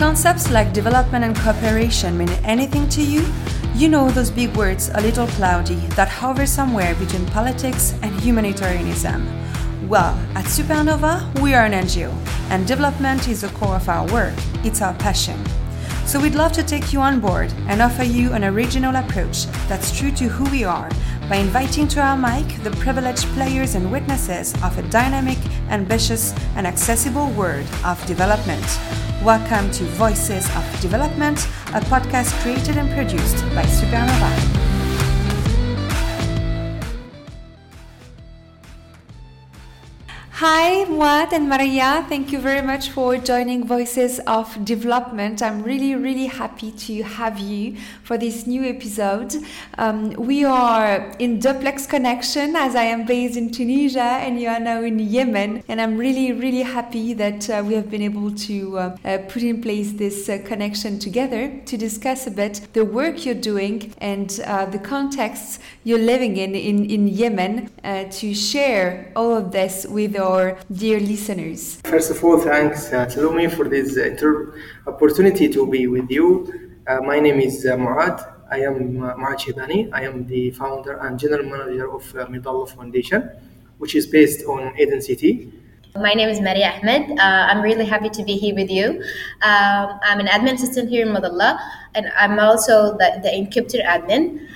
[0.00, 3.22] concepts like development and cooperation mean anything to you,
[3.74, 9.20] you know those big words a little cloudy that hover somewhere between politics and humanitarianism.
[9.90, 12.10] Well, at Supernova, we are an NGO,
[12.48, 14.32] and development is the core of our work,
[14.64, 15.38] it's our passion.
[16.06, 19.94] So we'd love to take you on board and offer you an original approach that's
[19.94, 20.88] true to who we are
[21.28, 25.38] by inviting to our mic the privileged players and witnesses of a dynamic,
[25.68, 28.64] ambitious, and accessible world of development.
[29.22, 31.38] Welcome to Voices of Development,
[31.74, 34.59] a podcast created and produced by Supernova.
[40.42, 42.02] Hi, Mouad and Maria.
[42.08, 45.42] Thank you very much for joining Voices of Development.
[45.42, 49.34] I'm really, really happy to have you for this new episode.
[49.76, 54.58] Um, we are in duplex connection as I am based in Tunisia and you are
[54.58, 55.62] now in Yemen.
[55.68, 59.42] And I'm really, really happy that uh, we have been able to uh, uh, put
[59.42, 64.40] in place this uh, connection together to discuss a bit the work you're doing and
[64.46, 69.84] uh, the context you're living in in, in Yemen uh, to share all of this
[69.86, 71.80] with our our dear listeners?
[71.84, 74.54] First of all, thanks, uh, Salome, for this inter-
[74.86, 76.26] opportunity to be with you.
[76.86, 78.16] Uh, my name is uh, Muad.
[78.50, 79.90] I am uh, Muad Shibani.
[79.92, 83.28] I am the founder and general manager of uh, Medalah Foundation,
[83.78, 85.52] which is based on Aden City.
[85.96, 87.18] My name is Maria Ahmed.
[87.18, 89.02] Uh, I'm really happy to be here with you.
[89.42, 91.58] Um, I'm an admin assistant here in Medalah,
[91.96, 94.46] and I'm also the, the incubator admin.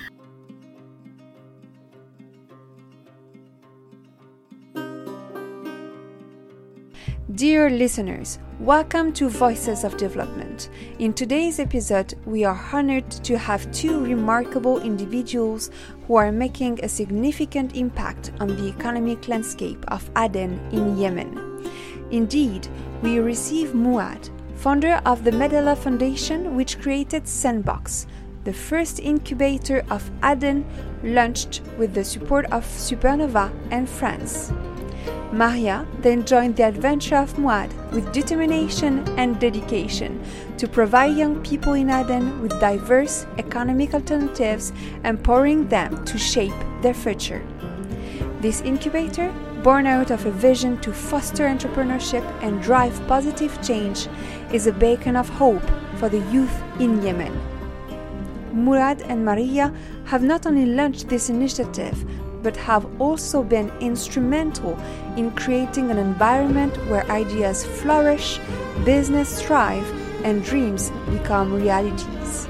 [7.35, 10.69] Dear listeners, welcome to Voices of Development.
[10.99, 15.69] In today's episode, we are honored to have two remarkable individuals
[16.07, 21.69] who are making a significant impact on the economic landscape of Aden in Yemen.
[22.09, 22.69] Indeed,
[23.01, 28.07] we receive Muad, founder of the Medalah Foundation, which created Sandbox,
[28.45, 30.65] the first incubator of Aden
[31.03, 34.53] launched with the support of Supernova and France.
[35.35, 40.23] Maria then joined the adventure of Muad with determination and dedication
[40.57, 44.71] to provide young people in Aden with diverse economic alternatives,
[45.03, 47.45] empowering them to shape their future.
[48.39, 49.29] This incubator,
[49.61, 54.07] born out of a vision to foster entrepreneurship and drive positive change,
[54.53, 57.37] is a beacon of hope for the youth in Yemen.
[58.53, 59.73] Muad and Maria
[60.05, 62.05] have not only launched this initiative,
[62.45, 64.77] but have also been instrumental
[65.17, 68.39] in creating an environment where ideas flourish,
[68.85, 69.87] business thrive,
[70.23, 72.47] and dreams become realities.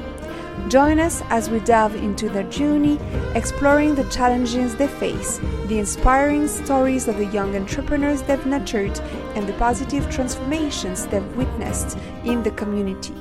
[0.68, 3.00] Join us as we delve into their journey,
[3.36, 9.00] exploring the challenges they face, the inspiring stories of the young entrepreneurs they've nurtured,
[9.36, 13.16] and the positive transformations they've witnessed in the community.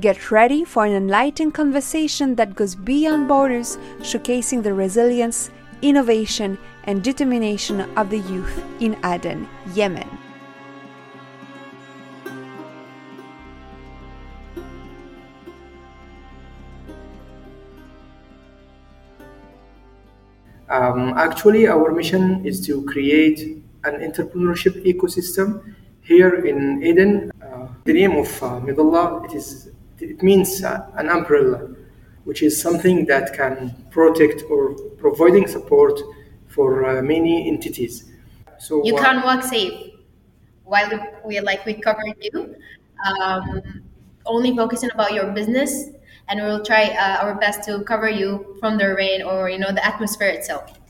[0.00, 5.50] Get ready for an enlightening conversation that goes beyond borders, showcasing the resilience,
[5.82, 10.08] innovation, and determination of the youth in Aden, Yemen.
[20.68, 27.30] Um, actually, our mission is to create an entrepreneurship ecosystem here in Aden.
[27.40, 29.70] Uh, the name of uh, Medalah, it is
[30.00, 31.68] it means uh, an umbrella
[32.26, 35.98] which is something that can protect or providing support
[36.48, 38.10] for uh, many entities.
[38.58, 39.94] So you uh, can work safe
[40.64, 40.90] while
[41.24, 42.56] we, like we covered you.
[43.06, 43.62] Um,
[44.26, 45.90] only focusing about your business,
[46.28, 49.58] and we will try uh, our best to cover you from the rain or you
[49.58, 50.80] know the atmosphere itself.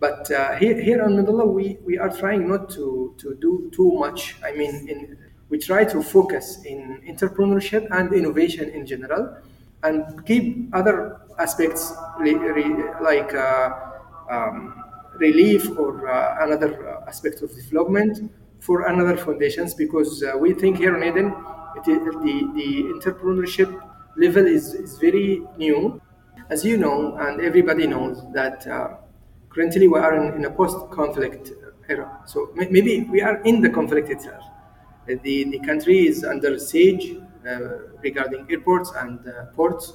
[0.00, 3.92] But uh, here, here on Medalah, we, we are trying not to, to do too
[3.92, 4.36] much.
[4.44, 9.38] I mean, in, we try to focus in entrepreneurship and innovation in general
[9.82, 11.92] and keep other aspects
[13.00, 13.70] like uh,
[14.30, 14.82] um,
[15.18, 20.96] relief or uh, another aspect of development for another foundations because uh, we think here
[20.96, 21.34] in Aden
[21.84, 23.82] the, the entrepreneurship
[24.16, 26.00] level is, is very new.
[26.48, 28.96] As you know, and everybody knows that uh,
[29.50, 31.50] currently we are in, in a post-conflict
[31.88, 32.20] era.
[32.26, 34.44] So maybe we are in the conflict itself.
[35.06, 37.25] The, the country is under siege uh,
[38.02, 39.92] regarding airports and uh, ports,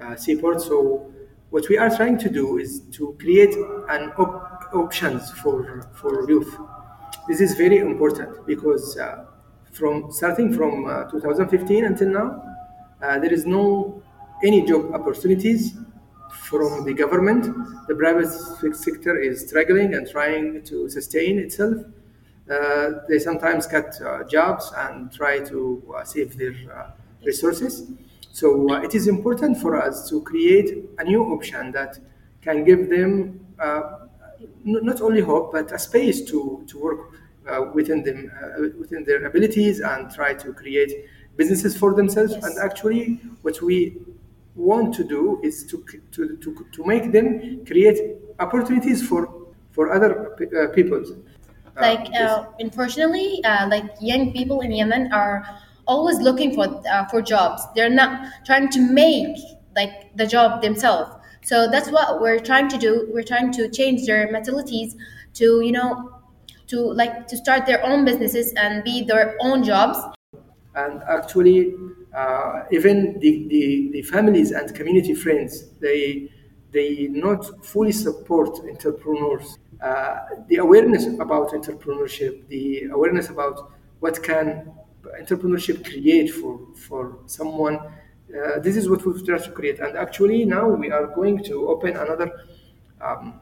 [0.00, 0.64] uh, seaports.
[0.66, 1.12] So
[1.50, 3.54] what we are trying to do is to create
[3.88, 6.56] an op- options for for youth.
[7.28, 8.98] This is very important because
[9.72, 12.28] from starting from 2015 until now,
[13.00, 14.02] there is no
[14.44, 15.74] any job opportunities
[16.48, 17.44] from the government.
[17.88, 18.30] The private
[18.74, 21.76] sector is struggling and trying to sustain itself.
[22.52, 26.90] Uh, they sometimes cut uh, jobs and try to uh, save their uh,
[27.24, 27.90] resources.
[28.32, 31.98] So uh, it is important for us to create a new option that
[32.40, 33.82] can give them uh,
[34.66, 37.00] n- not only hope but a space to, to work
[37.48, 40.92] uh, within them uh, within their abilities and try to create
[41.36, 42.32] businesses for themselves.
[42.32, 42.44] Yes.
[42.44, 43.98] And actually, what we
[44.54, 47.98] want to do is to, to, to, to make them create
[48.38, 49.28] opportunities for
[49.72, 51.02] for other uh, people.
[51.76, 55.42] Uh, like uh, unfortunately uh, like young people in yemen are
[55.86, 57.62] always looking for uh, for jobs.
[57.74, 59.38] They're not trying to make
[59.74, 61.10] like the job themselves.
[61.44, 63.08] So that's what we're trying to do.
[63.12, 64.96] We're trying to change their mentalities
[65.34, 66.20] to you know
[66.68, 69.98] to like to start their own businesses and be their own jobs.
[70.74, 71.74] And actually
[72.14, 76.30] uh, even the, the, the families and community friends they
[76.72, 80.18] they not fully support entrepreneurs uh,
[80.48, 84.72] the awareness about entrepreneurship the awareness about what can
[85.20, 90.44] entrepreneurship create for for someone uh, this is what we've tried to create and actually
[90.44, 92.30] now we are going to open another
[93.00, 93.40] um,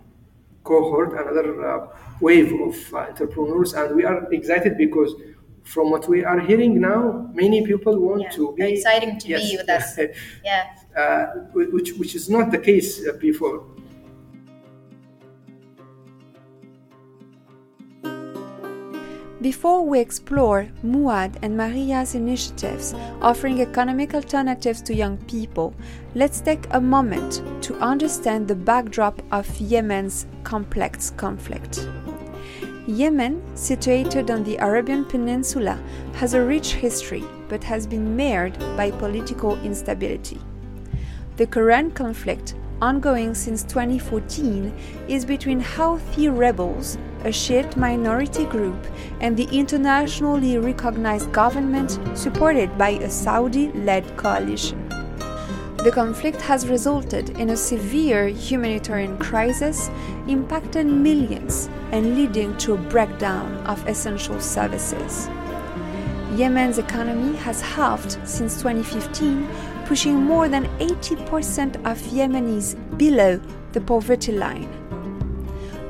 [0.65, 1.89] cohort, another uh,
[2.21, 5.15] wave of uh, entrepreneurs, and we are excited because
[5.63, 9.57] from what we are hearing now, many people want Yeah, to be exciting to be
[9.59, 9.99] with us.
[10.45, 10.65] yeah
[10.97, 13.65] uh, which which is not the case uh, before.
[19.41, 22.93] Before we explore Muad and Maria's initiatives
[23.23, 25.73] offering economic alternatives to young people,
[26.15, 31.89] let's take a moment to understand the backdrop of Yemen's complex conflict.
[32.87, 35.83] Yemen, situated on the Arabian Peninsula,
[36.17, 40.39] has a rich history but has been marred by political instability.
[41.39, 44.73] The current conflict, ongoing since 2014,
[45.09, 48.87] is between Houthi rebels, a Shiite minority group,
[49.21, 54.89] and the internationally recognized government supported by a Saudi led coalition.
[55.85, 59.89] The conflict has resulted in a severe humanitarian crisis,
[60.27, 65.29] impacting millions and leading to a breakdown of essential services.
[66.37, 69.49] Yemen's economy has halved since 2015,
[69.91, 73.41] pushing more than 80% of Yemenis below
[73.73, 74.71] the poverty line.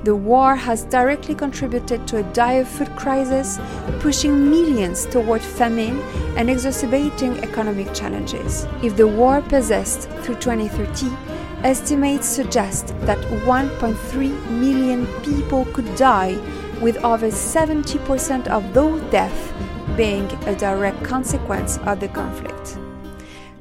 [0.05, 3.59] The war has directly contributed to a dire food crisis,
[3.99, 6.01] pushing millions toward famine
[6.39, 8.67] and exacerbating economic challenges.
[8.83, 11.15] If the war persists through 2030,
[11.63, 16.39] estimates suggest that 1.3 million people could die,
[16.81, 19.53] with over 70% of those deaths
[19.95, 22.79] being a direct consequence of the conflict.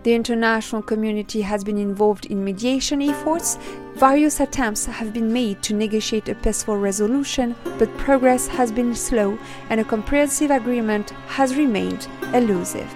[0.03, 3.57] The international community has been involved in mediation efforts.
[3.95, 9.37] Various attempts have been made to negotiate a peaceful resolution, but progress has been slow
[9.69, 12.89] and a comprehensive agreement has remained elusive.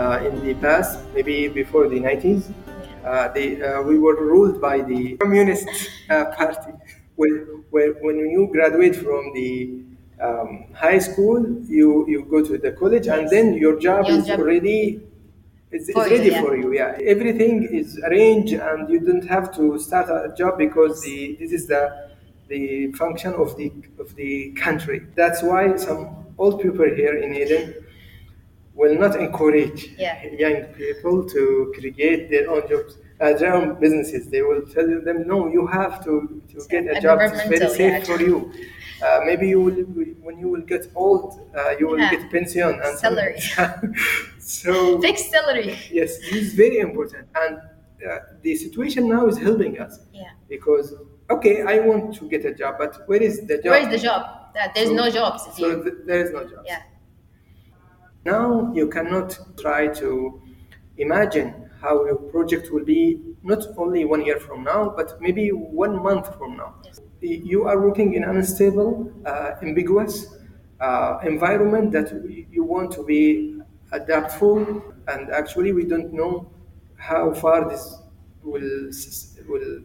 [0.00, 2.52] uh, in the past, maybe before the 90s,
[3.04, 5.68] uh, uh, we were ruled by the Communist
[6.08, 6.72] uh, Party.
[7.16, 9.82] When, when, when you graduate from the
[10.20, 14.26] um, high school, you, you go to the college, and then your job Your is
[14.26, 15.00] job- already
[15.72, 16.42] it's, it's you, ready yeah.
[16.42, 16.72] for you.
[16.74, 21.52] Yeah, everything is arranged, and you don't have to start a job because the this
[21.52, 22.10] is the
[22.48, 25.06] the function of the of the country.
[25.14, 27.74] That's why some old people here in Aden
[28.74, 30.24] will not encourage Yeah.
[30.44, 34.28] young people to create their own jobs, uh, their own businesses.
[34.28, 37.78] They will tell them, no, you have to, to get a job that's very safe
[37.78, 38.04] yeah.
[38.04, 38.50] for you.
[39.02, 39.74] Uh, maybe you will,
[40.26, 42.10] when you will get old, uh, you will Yeah.
[42.10, 43.38] get pension and Salary.
[44.38, 49.78] so fixed salary yes, this is very important, and uh, the situation now is helping
[49.80, 50.94] us yeah because
[51.30, 53.70] okay, I want to get a job, but where is the job?
[53.72, 54.22] where is the job
[54.60, 56.62] Uh, there's So- no jobs So th- there is no job.
[56.66, 56.82] yeah
[58.24, 60.42] Now you cannot try to
[60.98, 61.48] imagine
[61.80, 63.02] how your project will be
[63.42, 65.48] not only one year from now, but maybe
[65.84, 66.74] one month from now.
[67.20, 70.34] You are working in an unstable, uh, ambiguous
[70.80, 72.10] uh, environment that
[72.50, 73.60] you want to be
[73.92, 76.50] adaptable, and actually we don't know
[76.96, 77.98] how far this
[78.42, 78.90] will
[79.46, 79.82] will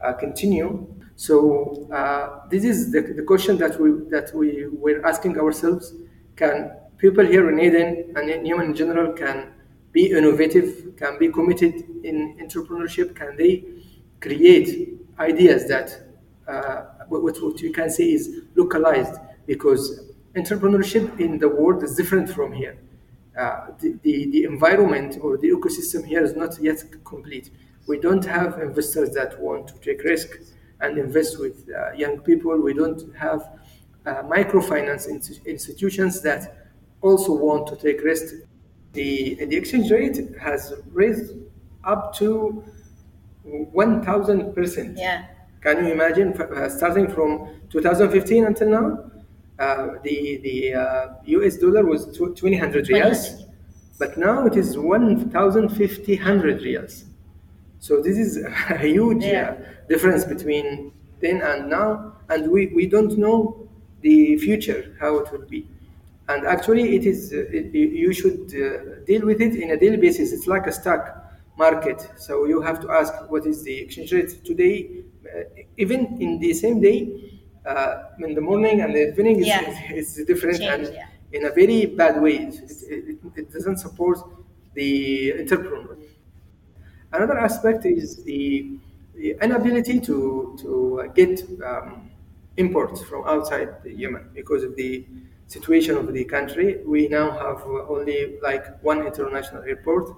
[0.00, 0.86] uh, continue.
[1.16, 5.92] So uh, this is the, the question that we that we were asking ourselves:
[6.36, 9.52] Can people here in Aden and in Yemen in general can
[9.92, 10.94] be innovative?
[10.96, 11.74] Can be committed
[12.04, 13.16] in entrepreneurship?
[13.16, 13.64] Can they
[14.20, 16.05] create ideas that
[17.08, 19.14] what, what what you can say is localized?
[19.46, 22.76] Because entrepreneurship in the world is different from here
[23.36, 27.50] uh, the, the, the environment or the ecosystem here is not yet complete.
[27.86, 30.28] We don't have investors that want to take risk.
[30.80, 32.54] and invest with uh, young people.
[32.60, 33.40] We don't have
[34.04, 35.08] uh, microfinance
[35.46, 36.68] institutions that
[37.00, 38.34] also want to take risk.
[38.92, 41.32] The, the exchange rate has raised
[41.84, 42.62] up to
[43.46, 44.98] 1000%.
[44.98, 45.24] Yeah.
[45.66, 49.10] Can you imagine uh, starting from 2015 until now?
[49.58, 53.44] Uh, the the uh, US dollar was 2000 riyals,
[53.98, 57.04] but now it is 1050 reals.
[57.80, 58.38] So this is
[58.70, 59.56] a huge uh, Yeah.
[59.88, 63.68] difference between then and now, and we, we don't know
[64.02, 65.66] the future how it will be.
[66.28, 69.96] And actually, it is uh, it, you should uh, deal with it in a daily
[69.96, 70.32] basis.
[70.32, 71.04] It's like a stock
[71.56, 75.04] market, so you have to ask what is the exchange rate today.
[75.36, 75.40] Uh,
[75.76, 79.60] even in the same day, uh, in the morning and the evening, it's, Yeah.
[79.90, 81.06] it's, it's different Change, and yeah.
[81.32, 82.36] in a very bad way.
[82.36, 82.54] It,
[82.88, 84.18] it, it doesn't support
[84.74, 85.96] the entrepreneur.
[87.12, 88.78] Another aspect is the,
[89.14, 92.10] the inability to, to uh, get um,
[92.56, 95.04] imports from outside the Yemen because of the
[95.46, 96.80] situation of the country.
[96.84, 100.10] We now have only like one international airport,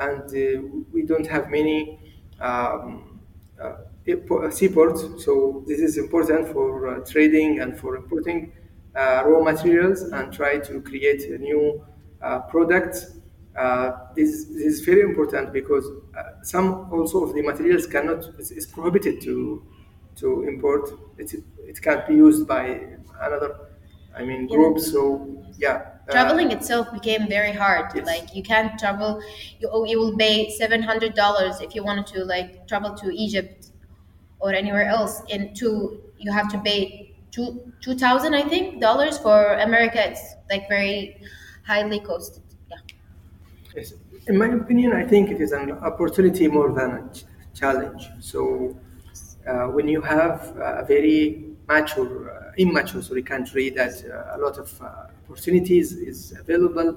[0.00, 1.98] and uh, we don't have many
[2.40, 3.20] um,
[3.60, 5.24] uh, seaports.
[5.24, 8.52] So this is important for uh, trading and for importing
[8.94, 11.84] uh, raw materials and try to create a new
[12.22, 13.16] uh, products.
[13.58, 15.86] Uh, this, this is very important because
[16.18, 19.64] uh, some also of the materials cannot it's, it's prohibited to
[20.16, 20.90] to import.
[21.18, 22.80] It, it can't be used by
[23.20, 23.56] another,
[24.16, 24.78] I mean, group.
[24.78, 27.90] So yeah, uh, Traveling itself became very hard.
[27.94, 28.06] Yes.
[28.06, 29.20] Like you can't travel.
[29.60, 33.10] You oh, you will pay seven hundred dollars if you wanted to like travel to
[33.10, 33.70] Egypt
[34.44, 35.22] or anywhere else.
[35.32, 40.00] And two, you have to pay two two thousand I think dollars for America.
[40.10, 41.16] It's like very
[41.66, 42.42] highly costed.
[42.70, 42.76] Yeah.
[43.74, 43.94] Yes.
[44.26, 47.24] In my opinion, I think it is an opportunity more than a ch-
[47.60, 48.02] challenge.
[48.20, 48.76] So,
[49.48, 54.56] uh, when you have a very mature, uh, immature sorry, country that uh, a lot
[54.58, 54.86] of uh,
[55.28, 56.88] opportunities is available,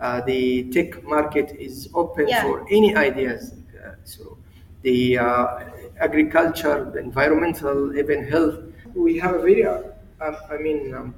[0.00, 2.42] uh, the tech market is open Yeah.
[2.44, 3.42] for any ideas.
[3.52, 4.36] Uh, so,
[4.82, 5.58] the uh,
[5.98, 8.56] agriculture, the environmental, even health,
[8.94, 9.82] we have a very, uh,
[10.20, 11.14] um, I mean, um,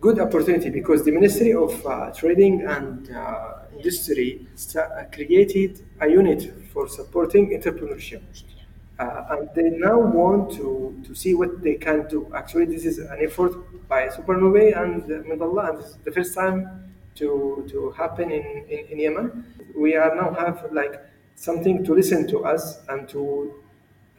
[0.00, 6.52] good opportunity because the Ministry of uh, Trading and uh, Industry uh, created a unit
[6.72, 8.22] for supporting entrepreneurship.
[8.98, 12.30] Uh, and they now want to, to see what they can do.
[12.34, 13.52] Actually, this is an effort
[13.88, 18.64] by Supernovae and uh, Medalah, and this is the first time to, to happen in,
[18.68, 19.44] in, in Yemen.
[19.76, 21.00] We are now have like
[21.34, 23.54] something to listen to us and to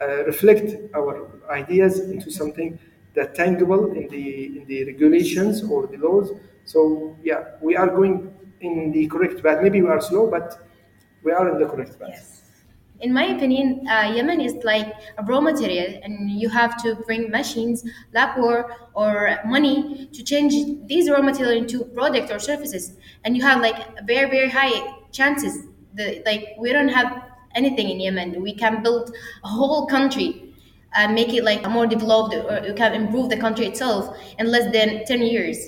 [0.00, 2.78] uh, reflect our ideas into something
[3.14, 6.32] that tangible in the in the regulations or the laws.
[6.64, 9.62] So yeah, we are going in the correct path.
[9.62, 10.68] Maybe we are slow, but
[11.22, 12.42] we are in the correct path.
[13.00, 17.30] In my opinion, uh, Yemen is like a raw material, and you have to bring
[17.30, 20.54] machines, labor, or money to change
[20.86, 22.94] these raw material into product or services.
[23.24, 24.76] And you have like very very high
[25.12, 25.66] chances.
[25.96, 27.22] The like we don't have
[27.54, 28.42] anything in Yemen.
[28.42, 30.54] We can build a whole country
[30.94, 34.70] and make it like more developed, or you can improve the country itself in less
[34.72, 35.58] than ten years.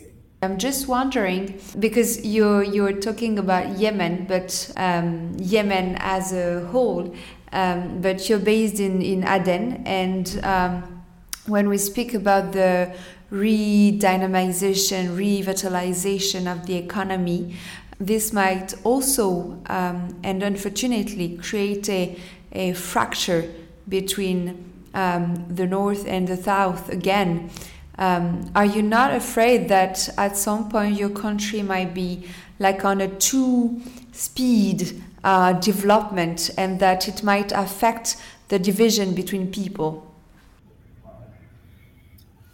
[0.42, 7.14] I'm just wondering because you're you're talking about Yemen, but um, Yemen as a whole,
[7.52, 11.02] um, but you're based in in Aden, and um,
[11.46, 12.94] when we speak about the
[13.30, 17.56] re-dynamization, revitalization of the economy,
[18.00, 22.18] this might also um, and unfortunately create a,
[22.52, 23.50] a fracture
[23.88, 27.50] between um, the north and the south again.
[27.98, 32.24] Um, are you not afraid that at some point your country might be
[32.60, 38.16] like on a two speed uh, development and that it might affect
[38.48, 40.07] the division between people?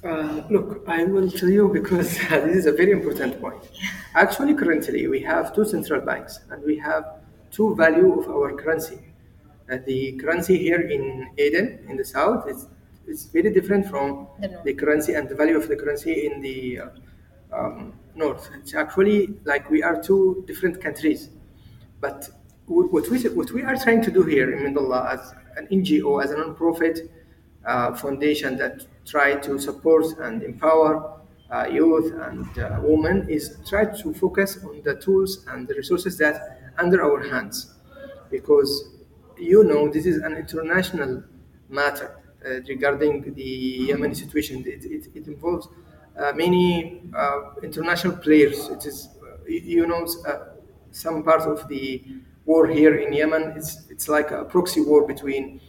[0.04, 3.62] Uh, look, I will tell you because this is a very important point.
[4.14, 7.04] Actually, currently we have two central banks and we have
[7.50, 8.98] two value of our currency.
[9.70, 12.66] Uh, the currency here in Aden, in the south, is
[13.06, 14.28] is very different from
[14.64, 16.88] The currency and the value of the currency in the uh,
[17.52, 18.48] um, north.
[18.58, 21.28] It's actually like we are two different countries.
[22.00, 22.28] But
[22.66, 26.18] wh- what we, what we are trying to do here in Medalah as an NGO,
[26.24, 27.10] as a non-profit
[27.66, 31.20] uh, foundation that try to support and empower
[31.50, 36.16] uh, youth and uh, women is try to focus on the tools and the resources
[36.18, 37.74] that under our hands
[38.30, 38.88] because
[39.38, 41.22] you know this is an international
[41.68, 44.62] matter uh, regarding the Yemeni situation.
[44.66, 45.68] It, it, it involves
[46.18, 48.68] uh, many uh, international players.
[48.68, 50.06] It is, uh, you know,
[50.90, 52.02] some part of the
[52.44, 53.54] war here in Yemen.
[53.56, 55.60] It's it's like a proxy war between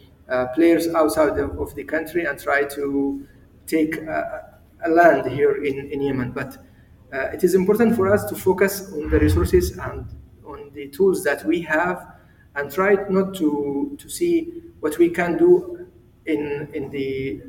[0.54, 3.26] players outside of, of, the country and try to
[3.66, 6.32] take a land here in, in Yemen.
[6.32, 6.58] But
[7.12, 10.06] uh, it is important for us to focus on the resources and
[10.44, 12.14] on the tools that we have
[12.56, 15.86] and try not to, to see what we can do
[16.26, 17.42] in, in, the,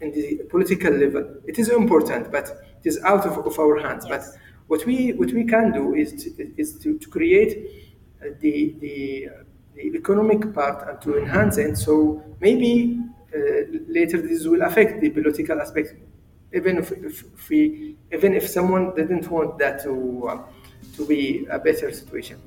[0.00, 1.36] in the political level.
[1.46, 4.06] It is important, but it is out of, of our hands.
[4.08, 4.32] Yes.
[4.32, 7.66] But what we, what we can do is to, is to, to create
[8.40, 9.28] the, the
[9.86, 11.76] economic part and to enhance it.
[11.76, 12.98] So maybe
[13.34, 13.40] uh,
[13.88, 15.94] later this will affect the political aspect
[16.52, 20.42] even if, if, we, even if someone didn't want that to, uh,
[20.96, 22.40] to be a better situation.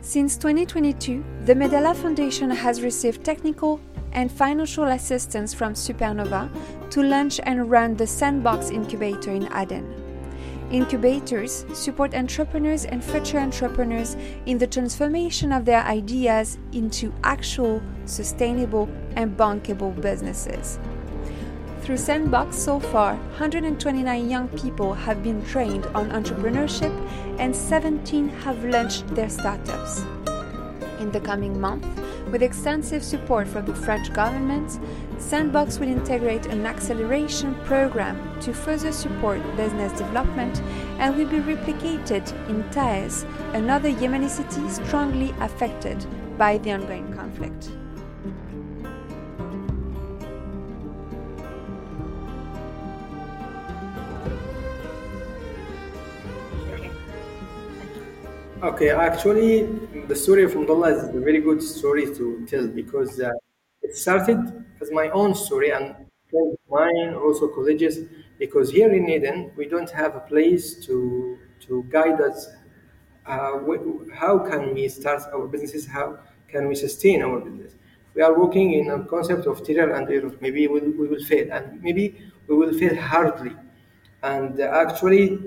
[0.00, 3.78] Since 2022, the Medalah Foundation has received technical
[4.12, 6.50] and financial assistance from Supernova
[6.90, 9.94] to launch and run the Sandbox Incubator in Aden.
[10.70, 18.88] Incubators support entrepreneurs and future entrepreneurs in the transformation of their ideas into actual, sustainable,
[19.16, 20.78] and bankable businesses.
[21.80, 26.92] Through Sandbox so far, 129 young people have been trained on entrepreneurship
[27.38, 30.04] and 17 have launched their startups.
[31.00, 31.86] In the coming month,
[32.30, 34.78] with extensive support from the French government,
[35.18, 40.60] Sandbox will integrate an acceleration program to further support business development
[40.98, 46.04] and will be replicated in Taiz, another Yemeni city strongly affected
[46.36, 47.70] by the ongoing conflict.
[58.60, 59.68] Okay, actually,
[60.08, 63.30] the story of Medalah is a very good story to tell because uh,
[63.82, 64.38] it started
[64.80, 65.94] as my own story and
[66.70, 68.00] mine, also colleges,
[68.38, 72.48] because here in Aden, we don't have a place to, to guide us.
[73.26, 73.58] Uh,
[74.14, 75.86] how can we start our businesses?
[75.86, 77.74] How can we sustain our business?
[78.14, 80.32] We are working in a concept of trial and error.
[80.40, 83.54] Maybe we will, we will fail, and maybe we will fail hardly
[84.22, 85.38] and actually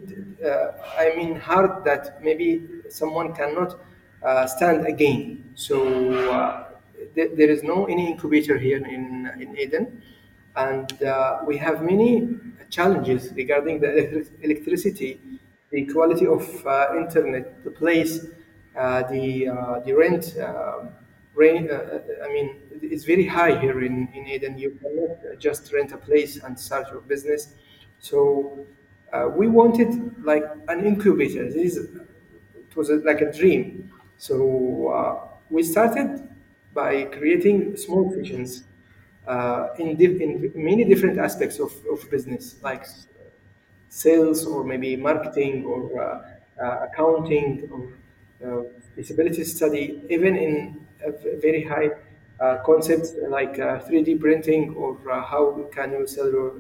[0.46, 2.50] uh, i mean hard that maybe
[2.90, 3.76] someone cannot
[4.48, 5.78] stand again so
[6.32, 6.66] uh,
[7.16, 10.02] th- there is no any incubator here in in Aden
[10.56, 12.28] and uh, we have many
[12.70, 15.20] challenges regarding the electricity
[15.72, 18.26] the quality of uh, internet the place
[18.78, 19.48] uh, the
[19.86, 20.36] the rent
[21.34, 24.58] Rain, I mean, it's very high here in, in Aden.
[24.58, 27.54] You cannot just rent a place and start your business
[28.00, 28.66] so
[29.14, 29.90] uh, we wanted
[30.26, 31.50] like an incubator.
[31.50, 33.92] This it was a, like a dream.
[34.22, 36.30] So uh, we started
[36.74, 38.64] by creating small visions
[39.28, 42.86] uh, in, in many different aspects of, of business, like
[43.90, 47.82] sales or maybe marketing or uh, uh, accounting or
[48.48, 48.64] uh,
[48.96, 50.86] feasibility study, even in
[51.42, 51.90] very high
[52.66, 53.56] concepts like
[53.86, 56.54] 3D printing or how can you sell your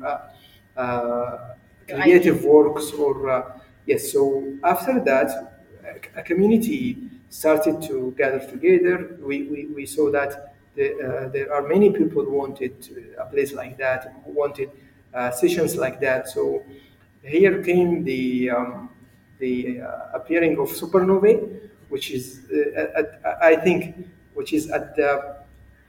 [0.77, 1.53] uh,
[1.87, 5.29] creative works or uh, yes so after that
[6.15, 6.97] a community
[7.31, 12.23] started to gather together we, we, we saw that the, uh, there are many people
[12.29, 12.73] wanted
[13.19, 14.69] a place like that wanted
[15.13, 16.63] uh, sessions like that so
[17.23, 18.89] here came the um,
[19.39, 25.37] the uh, appearing of supernovae which is uh, at, i think which is at the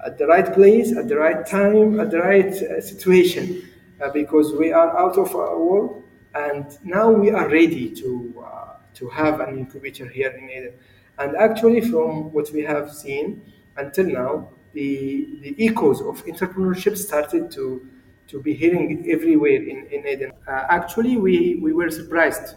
[0.05, 3.69] at the right place at the right time at the right situation
[4.03, 6.03] uh, because we are out of our world
[6.35, 10.73] and now we are ready to, uh, to have an incubator here in Aden.
[11.19, 13.43] And actually, from what we have seen
[13.77, 17.87] until now, the, the echoes of entrepreneurship started to,
[18.29, 20.33] to be hearing everywhere in, in Aden.
[20.49, 22.55] Uh, actually, we, we were surprised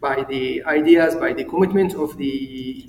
[0.00, 2.88] by the ideas, by the commitment of the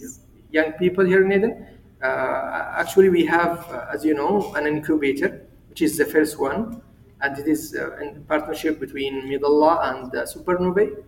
[0.51, 1.67] young people here in Aden.
[2.01, 6.81] Uh, actually, we have, uh, as you know, an incubator, which is the first one
[7.21, 11.03] and it is uh, in partnership between Medalah and uh, Supernovae.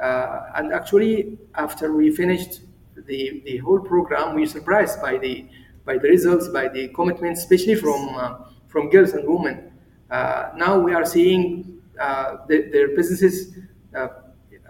[0.00, 2.60] Uh, and actually, after we finished
[3.06, 5.46] the, the whole program, we were surprised by the
[5.84, 8.00] by the results, by the commitment, especially from
[8.68, 9.72] from girls and women.
[10.10, 11.80] now we are seeing
[12.48, 13.56] the, their businesses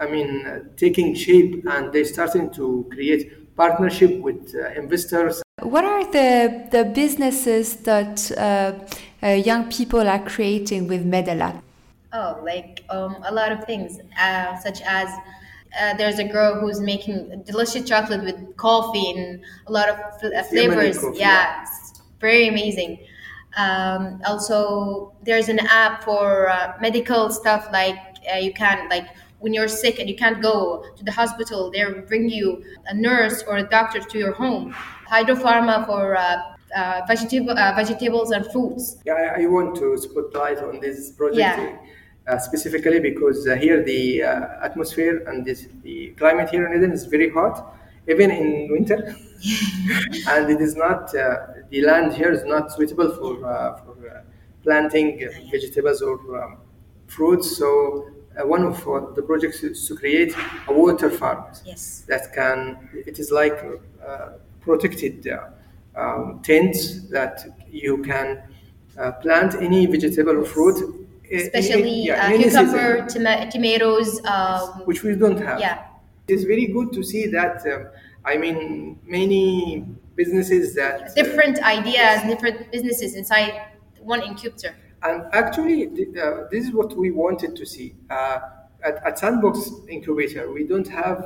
[0.01, 5.43] I mean, uh, taking shape and they're starting to create partnership with uh, investors.
[5.61, 8.73] What are the, the businesses that uh,
[9.23, 11.61] uh, young people are creating with Medalah?
[12.15, 15.11] Oh, like um, a lot of things, uh, such as
[15.79, 20.43] uh, there's a girl who's making delicious chocolate with coffee and a lot of uh,
[20.45, 20.99] flavors.
[20.99, 22.99] Coffee, yeah, it's very amazing.
[23.57, 27.99] Um, also, there's an app for uh, medical stuff like
[28.33, 29.09] uh, you can like
[29.41, 33.43] when you're sick and you can't go to the hospital, they bring you a nurse
[33.47, 34.75] or a doctor to your home.
[35.11, 36.43] Hydropharma for uh,
[36.77, 38.99] uh, vegetable, uh, vegetables and fruits.
[39.05, 41.79] Yeah, I, I want to spotlight on this project Yeah.
[42.27, 46.93] Uh, specifically because uh, here the uh, atmosphere and this, the climate here in Aden
[46.93, 47.75] is very hot,
[48.07, 49.17] even in winter,
[50.29, 54.21] and it is not uh, the land here is not suitable for uh, for uh,
[54.63, 55.19] planting
[55.51, 56.59] vegetables or um,
[57.07, 57.57] fruits.
[57.57, 60.35] So uh, one of uh, the projects is to create
[60.69, 62.05] a water farm Yes.
[62.07, 63.59] that can it is like
[64.07, 64.29] uh,
[64.61, 65.49] protected uh,
[65.97, 68.43] um, tents that you can
[68.99, 71.00] uh, plant any vegetable or fruit
[71.33, 74.25] Especially yeah, uh, cucumber, toma- tomatoes.
[74.25, 75.87] Um, which we don't have yeah.
[76.29, 77.87] it's very good to see that um,
[78.25, 79.85] i mean many
[80.21, 83.53] businesses that uh, different ideas, different businesses inside
[84.13, 84.75] one incubator.
[85.03, 87.95] And actually, uh, this is what we wanted to see.
[88.11, 88.39] Uh,
[88.83, 89.57] at, at Sandbox
[89.89, 91.19] Incubator, we don't have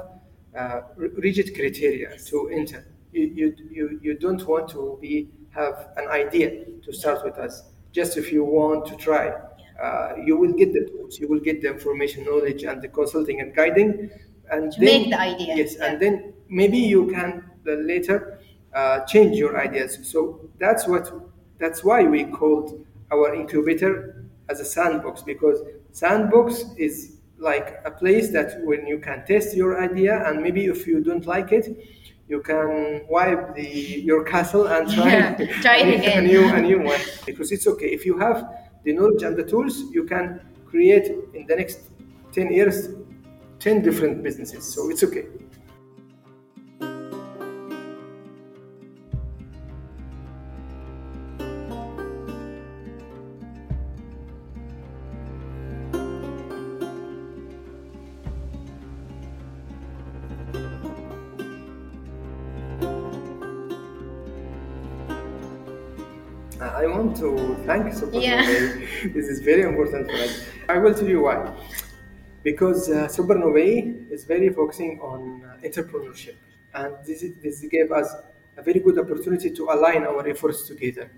[0.56, 2.86] uh, r- rigid criteria to enter.
[3.12, 6.48] You, you, you, you don't want to be have an idea
[6.84, 7.62] to start with us.
[7.92, 9.32] Just if you want to try,
[9.82, 13.40] uh, you will get the tools, you will get the information, knowledge, and the consulting
[13.40, 14.10] and guiding.
[14.50, 15.86] And To make the idea, Yes, yeah.
[15.86, 18.38] and then maybe you can later
[18.74, 19.98] uh, change your ideas.
[20.02, 21.10] So that's what
[21.58, 28.30] that's why we called our incubator as a sandbox because sandbox is like a place
[28.32, 31.66] that when you can test your idea and maybe if you don't like it
[32.28, 36.24] you can wipe the your castle and try, Yeah, try it a, again.
[36.26, 38.48] new a new one because it's okay if you have
[38.84, 41.80] the knowledge and the tools you can create in the next
[42.32, 42.88] 10 years
[43.60, 44.64] 10 different businesses.
[44.64, 45.26] So it's okay
[66.72, 68.42] I want to thank Super Yeah.
[69.16, 70.46] This is very important for us.
[70.68, 71.38] I will tell you why.
[72.42, 73.08] Because uh,
[74.10, 76.36] is very focusing on uh, entrepreneurship,
[76.74, 78.14] and this, is, this gave us
[78.56, 81.10] a very good opportunity to align our efforts together.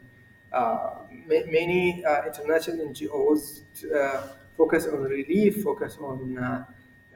[0.52, 6.64] Uh, ma- many uh, international NGOs uh, focus on relief, focus on uh,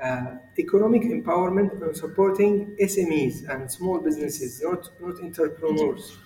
[0.03, 6.16] uh, economic empowerment, on supporting SMEs and small businesses, not not entrepreneurs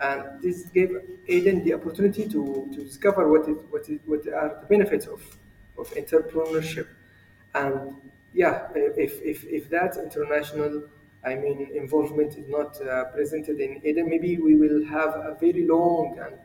[0.00, 4.58] and this gave Aden the opportunity to, to discover what, is, what, is, what are
[4.60, 5.20] the benefits of,
[5.76, 6.86] of entrepreneurship.
[7.54, 7.96] And
[8.32, 10.84] yeah, if, if, if that international,
[11.24, 15.66] I mean, involvement is not uh, presented in Aden, maybe we will have a very
[15.66, 16.36] long and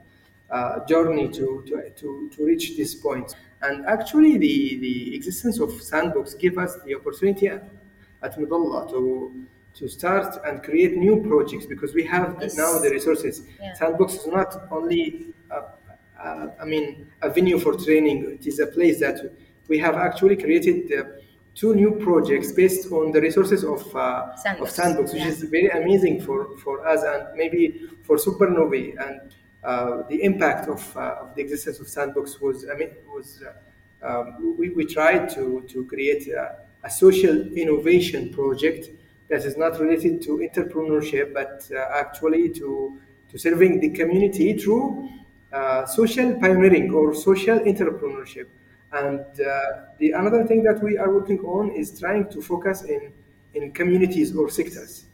[0.50, 3.36] uh, journey to, to, to, to reach this point.
[3.62, 7.64] And actually, the, the existence of Sandbox gave us the opportunity at,
[8.38, 12.56] Medalah to, to start and create new projects because we have Yes.
[12.58, 13.44] now the resources.
[13.62, 13.74] Yeah.
[13.74, 15.64] Sandbox is not only, a,
[16.22, 18.38] a, I mean, a venue for training.
[18.40, 19.18] It is a place that
[19.68, 21.04] we have actually created uh,
[21.56, 24.70] two new projects based on the resources of uh, Sandbox.
[24.70, 25.30] of Sandbox, which Yeah.
[25.30, 28.96] is very amazing for, for us and maybe for Supernovae.
[29.06, 29.32] And
[29.64, 33.54] uh, the impact of, uh, of the existence of Sandbox was, I mean, was uh,
[34.08, 38.90] um, we, we tried to, to create a, a social innovation project
[39.30, 45.10] that is not related to entrepreneurship, but uh, actually to, to serving the community through
[45.52, 48.48] uh, social pioneering or social entrepreneurship.
[48.92, 49.62] And uh,
[49.98, 53.12] the another thing that we are working on is trying to focus in,
[53.54, 55.06] in communities or sectors.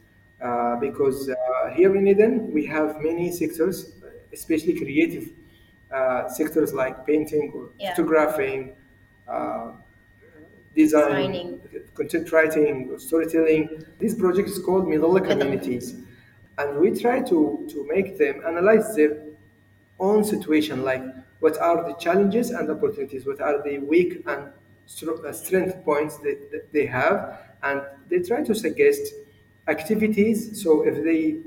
[0.42, 3.92] Uh, because uh, here in Aden, we have many sectors,
[4.32, 5.30] especially creative
[5.94, 7.94] uh, sectors like painting or Yeah.
[7.94, 8.72] photographing,
[9.28, 9.72] uh,
[10.74, 11.60] design, Designing.
[11.94, 13.84] content writing, storytelling.
[13.98, 15.96] This project is called Medalah Communities.
[16.58, 19.22] And we try to, to make them analyze their
[19.98, 21.02] own situation, like
[21.40, 24.48] what are the challenges and opportunities, what are the weak and
[25.24, 29.14] uh, strength points that, that they have, and they try to suggest
[29.68, 30.62] activities.
[30.62, 31.38] So if they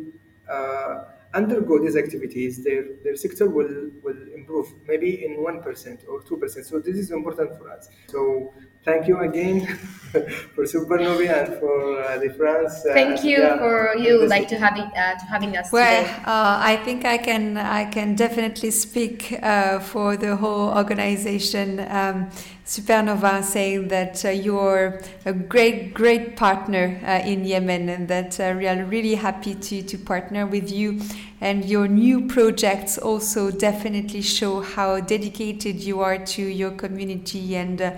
[0.49, 6.65] uh, undergo these activities, their, their sector will, will improve, maybe in 1% or 2%.
[6.65, 7.89] So this is important for us.
[8.07, 8.53] So
[8.83, 9.65] thank you again
[10.55, 12.85] for Supernovae and for uh, the France.
[12.85, 16.03] uh, Thank you yeah, for you this- like to having uh, to having us Well,
[16.03, 16.13] today.
[16.25, 22.29] uh, I think I can I can definitely speak uh, for the whole organization, um,
[22.65, 28.53] Supernova, saying that uh, you're a great great partner uh, in Yemen, and that uh,
[28.57, 30.99] we are really happy to to partner with you.
[31.41, 37.81] And your new projects also definitely show how dedicated you are to your community and
[37.81, 37.91] uh,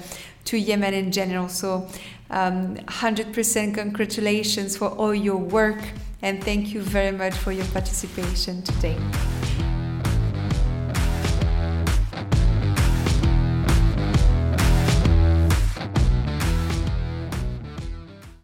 [0.45, 1.49] to Yemen in general.
[1.49, 1.87] So,
[2.29, 5.81] um, 100% congratulations for all your work
[6.21, 8.97] and thank you very much for your participation today.